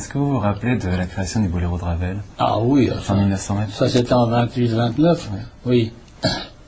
Est-ce 0.00 0.08
que 0.08 0.16
vous 0.16 0.30
vous 0.30 0.38
rappelez 0.38 0.78
de 0.78 0.88
la 0.88 1.04
création 1.04 1.40
du 1.42 1.48
boléro 1.48 1.76
de 1.76 1.84
Ravel? 1.84 2.16
Ah 2.38 2.58
oui, 2.58 2.88
en 2.90 3.14
1909 3.16 3.74
ça 3.74 3.86
c'était 3.86 4.14
en 4.14 4.30
28-29, 4.30 5.18
oui. 5.66 5.92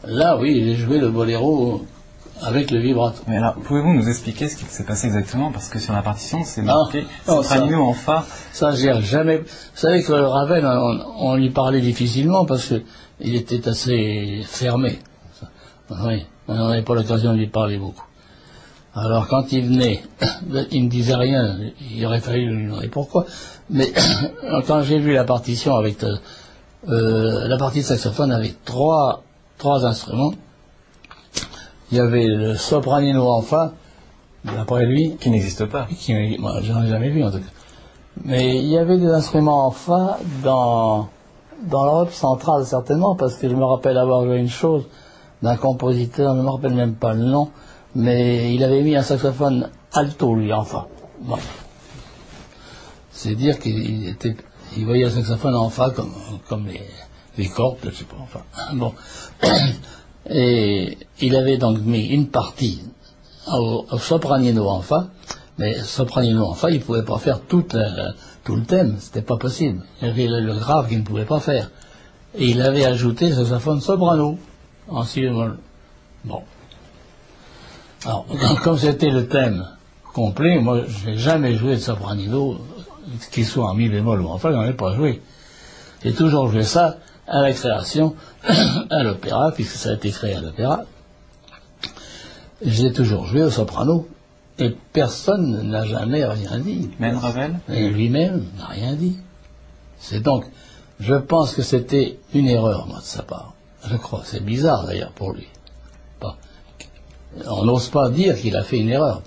Là, 0.06 0.36
oui, 0.38 0.62
j'ai 0.66 0.74
joué 0.74 0.98
le 0.98 1.08
boléro 1.08 1.82
avec 2.42 2.70
le 2.70 2.80
vibrato. 2.80 3.22
Mais 3.26 3.38
alors, 3.38 3.54
pouvez-vous 3.54 3.94
nous 3.94 4.06
expliquer 4.06 4.50
ce 4.50 4.56
qui 4.56 4.66
s'est 4.66 4.84
passé 4.84 5.06
exactement? 5.06 5.50
Parce 5.50 5.70
que 5.70 5.78
sur 5.78 5.94
la 5.94 6.02
partition, 6.02 6.40
c'est 6.44 6.60
marqué 6.60 7.06
Ah, 7.26 7.30
non, 7.30 7.42
ça- 7.42 7.54
soprano 7.56 7.84
en 7.84 7.94
fa. 7.94 8.26
Ça, 8.52 8.72
j'ai 8.72 9.00
jamais. 9.00 9.38
Vous 9.38 9.44
savez 9.76 10.02
que 10.02 10.12
Ravel, 10.12 10.66
on, 10.66 11.00
on 11.30 11.34
lui 11.36 11.48
parlait 11.48 11.80
difficilement 11.80 12.44
parce 12.44 12.66
que 12.66 12.82
il 13.18 13.34
était 13.34 13.66
assez 13.66 14.42
fermé. 14.44 14.98
Oui, 15.88 16.26
on 16.48 16.68
n'avait 16.68 16.82
pas 16.82 16.94
l'occasion 16.94 17.32
de 17.32 17.38
lui 17.38 17.46
parler 17.46 17.78
beaucoup. 17.78 18.04
Alors 18.94 19.26
quand 19.28 19.52
il 19.52 19.66
venait, 19.66 20.02
il 20.70 20.84
ne 20.84 20.88
disait 20.90 21.14
rien. 21.14 21.56
Il 21.90 22.04
aurait 22.06 22.20
fallu 22.20 22.46
lui 22.46 22.66
demander 22.66 22.88
pourquoi. 22.88 23.24
Mais 23.70 23.92
quand 24.66 24.82
j'ai 24.82 24.98
vu 24.98 25.14
la 25.14 25.24
partition 25.24 25.76
avec 25.76 26.02
euh, 26.02 26.16
euh, 26.88 27.48
la 27.48 27.56
partie 27.56 27.80
de 27.80 27.84
saxophone 27.84 28.32
avec 28.32 28.64
trois 28.64 29.22
trois 29.58 29.86
instruments, 29.86 30.32
il 31.90 31.98
y 31.98 32.00
avait 32.00 32.26
le 32.26 32.56
sopranino 32.56 33.28
en 33.28 33.42
fa, 33.42 33.72
d'après 34.44 34.86
lui, 34.86 35.16
Qui 35.20 35.30
n'existe 35.30 35.66
pas. 35.66 35.86
qui, 35.86 36.14
moi, 36.38 36.60
j'en 36.62 36.82
ai 36.82 36.88
jamais 36.88 37.10
vu 37.10 37.22
en 37.22 37.30
tout 37.30 37.38
cas. 37.38 37.44
Mais 38.24 38.56
il 38.56 38.66
y 38.66 38.78
avait 38.78 38.98
des 38.98 39.10
instruments 39.10 39.66
en 39.66 39.70
fa 39.70 40.18
dans, 40.42 41.08
dans 41.64 41.84
l'Europe 41.84 42.12
centrale 42.12 42.66
certainement, 42.66 43.14
parce 43.14 43.36
que 43.36 43.48
je 43.48 43.54
me 43.54 43.64
rappelle 43.64 43.96
avoir 43.98 44.24
joué 44.24 44.38
une 44.38 44.48
chose 44.48 44.84
d'un 45.42 45.56
compositeur, 45.56 46.34
je 46.34 46.38
ne 46.40 46.44
me 46.44 46.50
rappelle 46.50 46.74
même 46.74 46.94
pas 46.94 47.14
le 47.14 47.24
nom, 47.24 47.50
mais 47.94 48.54
il 48.54 48.62
avait 48.64 48.82
mis 48.82 48.96
un 48.96 49.02
saxophone 49.02 49.70
alto 49.92 50.34
lui 50.34 50.52
en 50.52 50.64
fa. 50.64 50.86
Bon. 51.20 51.38
C'est 53.10 53.34
dire 53.34 53.58
qu'il 53.58 54.14
voyait 54.84 55.04
le 55.04 55.10
saxophone 55.10 55.54
en 55.54 55.68
fa 55.70 55.90
comme, 55.90 56.12
comme 56.48 56.66
les, 56.66 56.80
les 57.38 57.48
cordes, 57.48 57.78
je 57.84 57.90
sais 57.90 58.04
pas, 58.04 58.16
enfin. 58.20 58.40
Bon. 58.74 58.92
Et 60.30 60.98
il 61.20 61.34
avait 61.36 61.58
donc 61.58 61.78
mis 61.80 62.06
une 62.06 62.28
partie 62.28 62.82
au, 63.52 63.84
au 63.90 63.98
sopranino 63.98 64.68
en 64.68 64.80
fa, 64.80 65.08
mais 65.58 65.74
sopranino 65.82 66.44
en 66.46 66.54
fa, 66.54 66.70
il 66.70 66.80
pouvait 66.80 67.02
pas 67.04 67.18
faire 67.18 67.40
tout, 67.40 67.64
le- 67.74 68.12
tout 68.44 68.54
le 68.56 68.62
thème, 68.64 68.96
c'était 69.00 69.22
pas 69.22 69.36
possible. 69.36 69.82
Il 70.00 70.08
y 70.08 70.10
avait 70.10 70.26
le, 70.28 70.40
le 70.40 70.54
grave 70.54 70.88
qu'il 70.88 70.98
ne 70.98 71.04
pouvait 71.04 71.24
pas 71.24 71.40
faire. 71.40 71.70
Et 72.38 72.46
il 72.46 72.62
avait 72.62 72.84
ajouté 72.84 73.28
le 73.30 73.34
saxophone 73.34 73.80
soprano 73.80 74.38
en 74.88 75.04
si 75.04 75.20
bémol. 75.20 75.58
Bon. 76.24 76.42
Alors, 78.04 78.26
comme 78.62 78.78
c'était 78.78 79.10
le 79.10 79.28
thème 79.28 79.66
complet, 80.12 80.58
moi, 80.58 80.82
je 80.86 81.10
n'ai 81.10 81.16
jamais 81.16 81.54
joué 81.54 81.76
de 81.76 81.80
sopranino, 81.80 82.58
qu'il 83.30 83.46
soit 83.46 83.66
en 83.66 83.74
mi 83.74 83.88
bémol 83.88 84.20
ou 84.20 84.28
en 84.28 84.38
fa, 84.38 84.52
j'en 84.52 84.64
ai 84.64 84.72
pas 84.72 84.94
joué. 84.94 85.22
J'ai 86.04 86.12
toujours 86.12 86.48
joué 86.48 86.62
ça 86.64 86.98
à 87.26 87.40
la 87.40 87.52
création, 87.52 88.16
à 88.90 89.02
l'opéra, 89.02 89.52
puisque 89.52 89.76
ça 89.76 89.90
a 89.90 89.94
été 89.94 90.10
créé 90.10 90.34
à 90.34 90.40
l'opéra. 90.40 90.82
J'ai 92.64 92.92
toujours 92.92 93.26
joué 93.26 93.42
au 93.42 93.50
soprano, 93.50 94.08
et 94.58 94.76
personne 94.92 95.70
n'a 95.70 95.84
jamais 95.84 96.24
rien 96.24 96.58
dit. 96.58 96.90
Même 96.98 97.16
Ravel? 97.16 97.58
Et 97.68 97.88
lui-même 97.88 98.44
n'a 98.58 98.66
rien 98.66 98.94
dit. 98.94 99.16
C'est 99.98 100.20
donc, 100.20 100.44
je 101.00 101.14
pense 101.14 101.54
que 101.54 101.62
c'était 101.62 102.18
une 102.34 102.48
erreur, 102.48 102.86
moi, 102.86 102.98
de 102.98 103.04
sa 103.04 103.22
part. 103.22 103.54
Je 103.84 103.96
crois. 103.96 104.22
C'est 104.24 104.44
bizarre, 104.44 104.86
d'ailleurs, 104.86 105.12
pour 105.12 105.32
lui. 105.32 105.48
On 107.48 107.64
n'ose 107.64 107.88
pas 107.88 108.10
dire 108.10 108.36
qu'il 108.36 108.56
a 108.56 108.62
fait 108.62 108.78
une 108.78 108.90
erreur. 108.90 109.22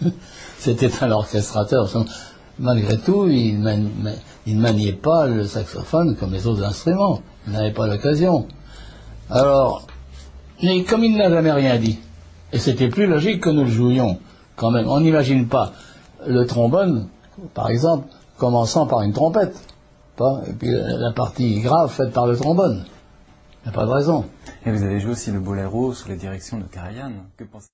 C'était 0.58 0.90
un 1.00 1.10
orchestrateur. 1.10 1.88
Malgré 2.58 2.98
tout, 2.98 3.26
il, 3.28 3.60
ne 3.60 4.60
maniait 4.60 4.92
pas 4.92 5.26
le 5.26 5.44
saxophone 5.44 6.16
comme 6.16 6.32
les 6.32 6.46
autres 6.46 6.64
instruments. 6.64 7.20
Il 7.46 7.52
n'avait 7.52 7.72
pas 7.72 7.86
l'occasion. 7.86 8.46
Alors, 9.30 9.86
mais 10.62 10.84
comme 10.84 11.02
il 11.02 11.16
n'a 11.16 11.30
jamais 11.30 11.52
rien 11.52 11.78
dit, 11.78 11.98
et 12.52 12.58
c'était 12.58 12.88
plus 12.88 13.06
logique 13.06 13.40
que 13.40 13.50
nous 13.50 13.64
le 13.64 13.70
jouions, 13.70 14.18
quand 14.56 14.70
même. 14.70 14.86
On 14.88 15.00
n'imagine 15.00 15.48
pas 15.48 15.72
le 16.26 16.46
trombone, 16.46 17.08
par 17.54 17.70
exemple, 17.70 18.06
commençant 18.38 18.86
par 18.86 19.02
une 19.02 19.12
trompette. 19.12 19.56
Et 20.46 20.52
puis 20.52 20.70
la 20.70 21.10
partie 21.12 21.60
grave 21.60 21.90
faite 21.90 22.12
par 22.12 22.26
le 22.26 22.36
trombone. 22.36 22.84
Il 23.64 23.68
n'y 23.68 23.74
a 23.74 23.78
pas 23.78 23.86
de 23.86 23.90
raison. 23.90 24.28
Et 24.66 24.72
vous 24.72 24.82
avez 24.82 24.98
joué 24.98 25.12
aussi 25.12 25.30
le 25.30 25.38
boléro 25.38 25.94
sous 25.94 26.08
la 26.08 26.16
direction 26.16 26.58
de 26.58 26.64
Karajan. 26.64 27.12
Que 27.36 27.44
pensez 27.44 27.68